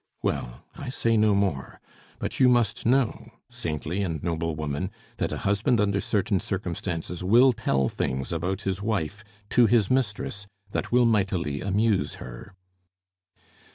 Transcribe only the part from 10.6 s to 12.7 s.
that will mightily amuse her."